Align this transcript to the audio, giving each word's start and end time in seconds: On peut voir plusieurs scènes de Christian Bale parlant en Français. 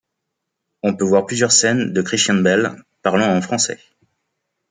On 0.81 0.95
peut 0.95 1.03
voir 1.05 1.27
plusieurs 1.27 1.51
scènes 1.51 1.93
de 1.93 2.01
Christian 2.01 2.33
Bale 2.33 2.83
parlant 3.03 3.37
en 3.37 3.39
Français. 3.39 3.77